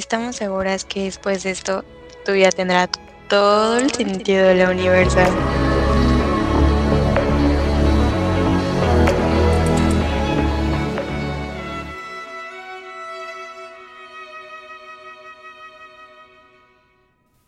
[0.00, 1.84] estamos seguras que después de esto
[2.24, 2.88] tu vida tendrá
[3.28, 5.18] todo el sentido de la universo.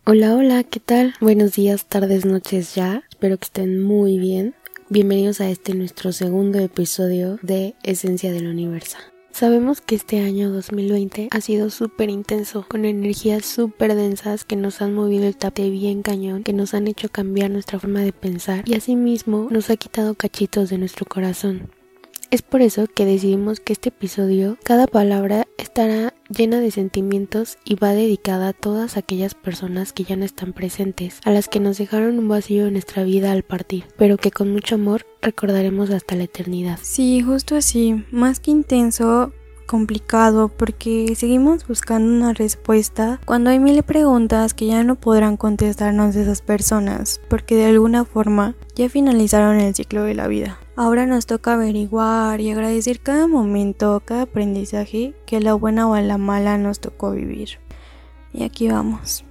[0.05, 1.15] Hola, hola, ¿qué tal?
[1.19, 3.03] Buenos días, tardes, noches ya.
[3.09, 4.53] Espero que estén muy bien.
[4.89, 8.97] Bienvenidos a este nuestro segundo episodio de Esencia del Universo.
[9.33, 14.79] Sabemos que este año 2020 ha sido súper intenso, con energías súper densas que nos
[14.79, 18.63] han movido el tapete bien cañón, que nos han hecho cambiar nuestra forma de pensar
[18.67, 21.71] y asimismo nos ha quitado cachitos de nuestro corazón.
[22.29, 27.75] Es por eso que decidimos que este episodio, cada palabra estará llena de sentimientos y
[27.75, 31.77] va dedicada a todas aquellas personas que ya no están presentes, a las que nos
[31.77, 36.15] dejaron un vacío en nuestra vida al partir, pero que con mucho amor recordaremos hasta
[36.15, 36.79] la eternidad.
[36.81, 39.31] Sí, justo así, más que intenso,
[39.63, 46.15] complicado porque seguimos buscando una respuesta cuando hay mil preguntas que ya no podrán contestarnos
[46.15, 50.59] esas personas porque de alguna forma ya finalizaron el ciclo de la vida.
[50.75, 56.17] Ahora nos toca averiguar y agradecer cada momento, cada aprendizaje que la buena o la
[56.17, 57.59] mala nos tocó vivir.
[58.33, 59.23] Y aquí vamos.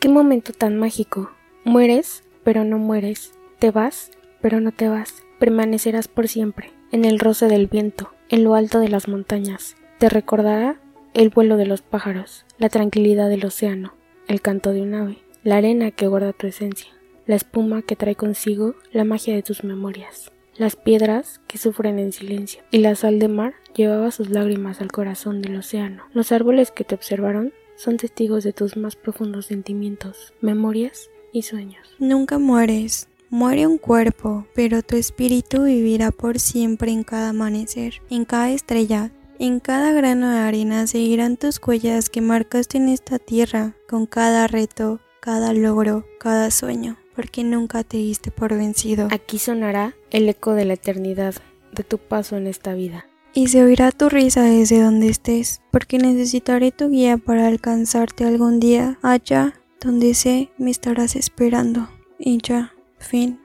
[0.00, 1.30] Qué momento tan mágico.
[1.64, 3.32] Mueres, pero no mueres.
[3.58, 4.10] Te vas,
[4.40, 5.22] pero no te vas.
[5.38, 9.76] Permanecerás por siempre, en el roce del viento, en lo alto de las montañas.
[9.98, 10.80] Te recordará
[11.14, 13.94] el vuelo de los pájaros, la tranquilidad del océano,
[14.28, 16.92] el canto de un ave, la arena que guarda tu esencia
[17.30, 22.12] la espuma que trae consigo la magia de tus memorias, las piedras que sufren en
[22.12, 26.02] silencio, y la sal de mar llevaba sus lágrimas al corazón del océano.
[26.12, 31.94] Los árboles que te observaron son testigos de tus más profundos sentimientos, memorias y sueños.
[32.00, 33.06] Nunca mueres.
[33.30, 39.12] Muere un cuerpo, pero tu espíritu vivirá por siempre en cada amanecer, en cada estrella,
[39.38, 44.46] en cada grano de arena seguirán tus huellas que marcaste en esta tierra, con cada
[44.46, 49.08] reto, cada logro, cada sueño porque nunca te diste por vencido.
[49.10, 51.34] Aquí sonará el eco de la eternidad
[51.70, 53.06] de tu paso en esta vida.
[53.34, 58.58] Y se oirá tu risa desde donde estés, porque necesitaré tu guía para alcanzarte algún
[58.58, 59.52] día allá
[59.82, 61.90] donde sé me estarás esperando.
[62.18, 63.40] Y ya, fin.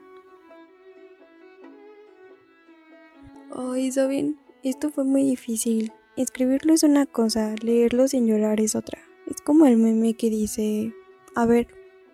[3.50, 4.38] Ay, ¿saben?
[4.62, 5.92] Esto fue muy difícil.
[6.16, 9.00] Escribirlo es una cosa, leerlo sin llorar es otra.
[9.26, 10.94] Es como el meme que dice,
[11.34, 11.66] a ver,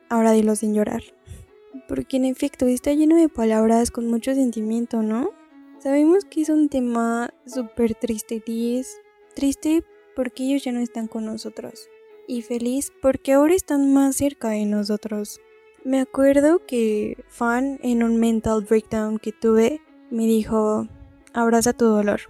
[0.08, 1.02] ahora dilo sin llorar
[1.88, 5.30] porque en efecto está lleno de palabras con mucho sentimiento, ¿no?
[5.78, 9.00] Sabemos que es un tema súper triste y es
[9.34, 11.88] triste porque ellos ya no están con nosotros
[12.26, 15.40] y feliz porque ahora están más cerca de nosotros.
[15.84, 20.86] Me acuerdo que Fan en un mental breakdown que tuve me dijo,
[21.32, 22.20] abraza tu dolor.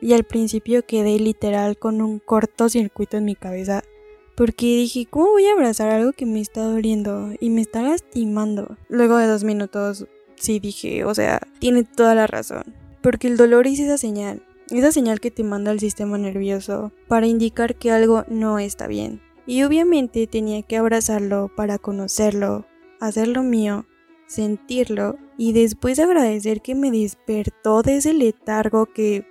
[0.00, 3.82] Y al principio quedé literal con un cortocircuito en mi cabeza
[4.36, 8.76] porque dije, ¿cómo voy a abrazar algo que me está doliendo y me está lastimando?
[8.88, 12.64] Luego de dos minutos, sí dije, o sea, tiene toda la razón.
[13.00, 17.26] Porque el dolor es esa señal, esa señal que te manda el sistema nervioso para
[17.26, 19.22] indicar que algo no está bien.
[19.46, 22.66] Y obviamente tenía que abrazarlo para conocerlo,
[23.06, 23.86] hacerlo mío,
[24.26, 29.26] sentirlo y después agradecer que me despertó de ese letargo que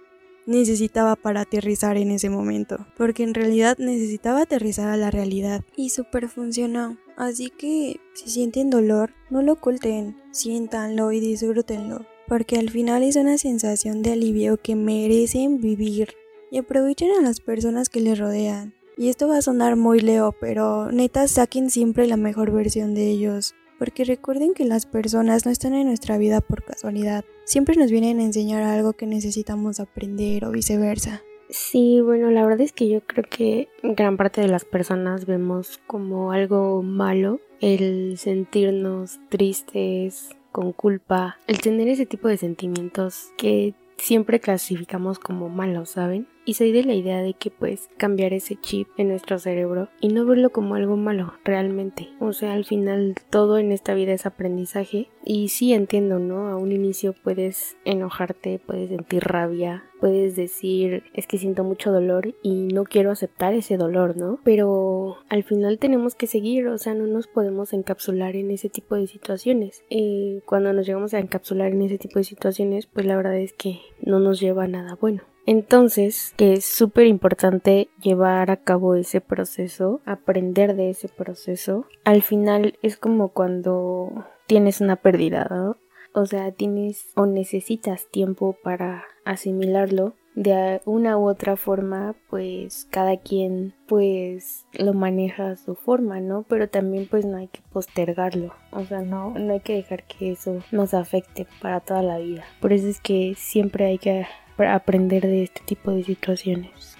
[0.45, 5.89] necesitaba para aterrizar en ese momento, porque en realidad necesitaba aterrizar a la realidad y
[5.89, 6.97] super funcionó.
[7.15, 13.15] Así que si sienten dolor, no lo oculten, siéntanlo y disfrútenlo, porque al final es
[13.15, 16.13] una sensación de alivio que merecen vivir
[16.51, 18.73] y aprovechen a las personas que les rodean.
[18.95, 23.09] Y esto va a sonar muy leo, pero neta saquen siempre la mejor versión de
[23.09, 27.91] ellos porque recuerden que las personas no están en nuestra vida por casualidad, siempre nos
[27.91, 31.21] vienen a enseñar algo que necesitamos aprender o viceversa.
[31.49, 35.81] Sí, bueno, la verdad es que yo creo que gran parte de las personas vemos
[35.85, 43.73] como algo malo el sentirnos tristes, con culpa, el tener ese tipo de sentimientos que
[43.97, 46.25] siempre clasificamos como malos, ¿saben?
[46.45, 50.09] Y soy de la idea de que pues cambiar ese chip en nuestro cerebro y
[50.09, 52.09] no verlo como algo malo realmente.
[52.19, 56.49] O sea, al final todo en esta vida es aprendizaje y sí entiendo, ¿no?
[56.49, 62.35] A un inicio puedes enojarte, puedes sentir rabia, puedes decir es que siento mucho dolor
[62.43, 64.39] y no quiero aceptar ese dolor, ¿no?
[64.43, 68.95] Pero al final tenemos que seguir, o sea, no nos podemos encapsular en ese tipo
[68.95, 69.83] de situaciones.
[69.89, 73.53] Eh, cuando nos llegamos a encapsular en ese tipo de situaciones, pues la verdad es
[73.53, 75.21] que no nos lleva a nada bueno.
[75.45, 81.85] Entonces, que es súper importante llevar a cabo ese proceso, aprender de ese proceso.
[82.05, 85.77] Al final es como cuando tienes una pérdida, ¿no?
[86.13, 93.17] O sea, tienes o necesitas tiempo para asimilarlo de una u otra forma pues cada
[93.17, 96.43] quien pues lo maneja a su forma, ¿no?
[96.47, 100.31] Pero también pues no hay que postergarlo, o sea, no, no hay que dejar que
[100.31, 102.43] eso nos afecte para toda la vida.
[102.61, 104.25] Por eso es que siempre hay que
[104.67, 106.97] aprender de este tipo de situaciones.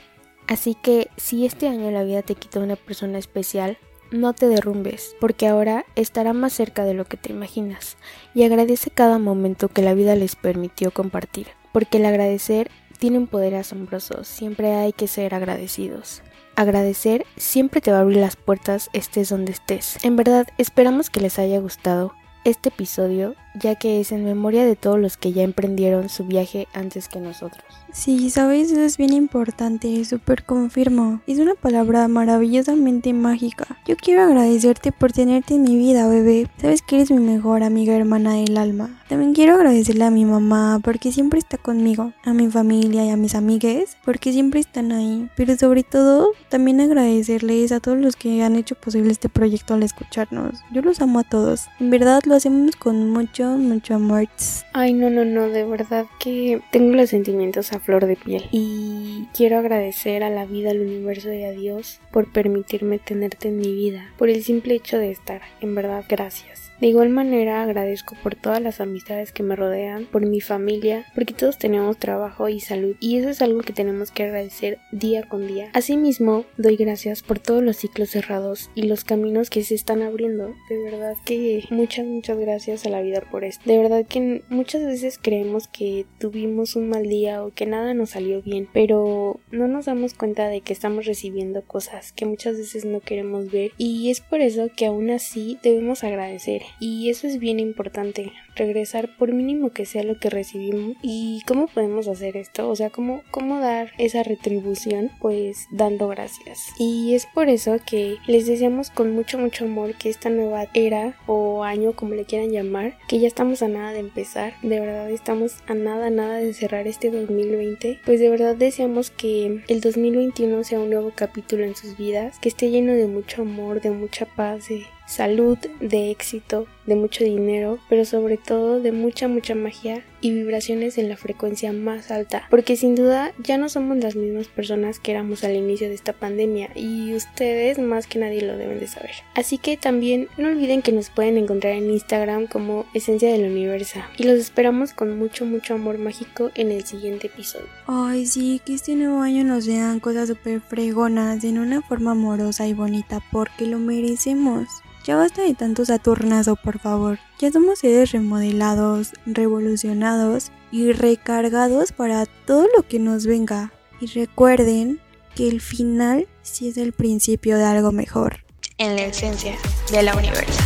[0.48, 3.77] Así que si este año la vida te quitó una persona especial,
[4.12, 7.98] no te derrumbes, porque ahora estará más cerca de lo que te imaginas,
[8.36, 12.69] y agradece cada momento que la vida les permitió compartir, porque el agradecer
[13.00, 16.21] tiene un poder asombroso, siempre hay que ser agradecidos.
[16.56, 19.98] Agradecer siempre te va a abrir las puertas estés donde estés.
[20.06, 22.13] En verdad, esperamos que les haya gustado
[22.45, 26.68] este episodio, ya que es en memoria de todos los que ya emprendieron su viaje
[26.74, 27.64] antes que nosotros.
[27.94, 31.22] Sí, sabes, eso es bien importante, súper confirmo.
[31.28, 33.68] Es una palabra maravillosamente mágica.
[33.86, 36.50] Yo quiero agradecerte por tenerte en mi vida, bebé.
[36.58, 39.00] Sabes que eres mi mejor amiga hermana del alma.
[39.10, 43.18] También quiero agradecerle a mi mamá porque siempre está conmigo, a mi familia y a
[43.18, 45.30] mis amigues porque siempre están ahí.
[45.36, 49.84] Pero sobre todo, también agradecerles a todos los que han hecho posible este proyecto al
[49.84, 50.62] escucharnos.
[50.72, 51.68] Yo los amo a todos.
[51.80, 54.28] En verdad lo hacemos con mucho, mucho amor.
[54.74, 58.45] Ay, no, no, no, de verdad que tengo los sentimientos a flor de piel.
[58.51, 63.57] Y quiero agradecer a la vida, al universo y a Dios por permitirme tenerte en
[63.57, 65.42] mi vida, por el simple hecho de estar.
[65.62, 66.63] En verdad, gracias.
[66.84, 71.34] De igual manera agradezco por todas las amistades que me rodean, por mi familia, porque
[71.34, 75.48] todos tenemos trabajo y salud y eso es algo que tenemos que agradecer día con
[75.48, 75.69] día.
[75.74, 80.56] Asimismo, doy gracias por todos los ciclos cerrados y los caminos que se están abriendo.
[80.68, 83.64] De verdad que muchas, muchas gracias a la vida por esto.
[83.66, 88.12] De verdad que muchas veces creemos que tuvimos un mal día o que nada nos
[88.12, 92.86] salió bien, pero no nos damos cuenta de que estamos recibiendo cosas que muchas veces
[92.86, 97.40] no queremos ver y es por eso que aún así debemos agradecer y eso es
[97.40, 100.96] bien importante, regresar por mínimo que sea lo que recibimos.
[101.02, 102.70] ¿Y cómo podemos hacer esto?
[102.70, 105.10] O sea, ¿cómo, cómo dar esa retribución?
[105.20, 106.60] Pues dando gracias.
[106.78, 111.18] Y es por eso que les deseamos con mucho, mucho amor que esta nueva era
[111.26, 114.54] o año, como le quieran llamar, que ya estamos a nada de empezar.
[114.62, 118.02] De verdad estamos a nada, nada de cerrar este 2020.
[118.06, 122.50] Pues de verdad deseamos que el 2021 sea un nuevo capítulo en sus vidas, que
[122.50, 127.80] esté lleno de mucho amor, de mucha paz, de salud, de éxito, de mucho dinero,
[127.90, 132.78] pero sobre todo de mucha, mucha magia y vibraciones en la frecuencia más alta, porque
[132.78, 136.70] sin duda ya no somos las mismas personas que éramos al inicio de esta pandemia
[136.76, 139.12] y ustedes más que nadie lo deben de saber.
[139.36, 144.00] Así que también no olviden que nos pueden encontrar en Instagram como Esencia del Universo
[144.18, 147.68] y los esperamos con mucho, mucho amor mágico en el siguiente episodio.
[147.88, 152.66] Ay, sí, que este nuevo año nos vean cosas súper fregonas en una forma amorosa
[152.68, 154.68] y bonita porque lo merecemos.
[155.04, 157.20] Ya basta de tanto Saturnazo, por favor.
[157.40, 163.74] Ya somos seres remodelados, revolucionados y recargados para todo lo que nos venga.
[164.00, 165.02] Y recuerden
[165.36, 168.46] que el final sí es el principio de algo mejor.
[168.78, 169.56] En la esencia
[169.92, 170.62] de la universo.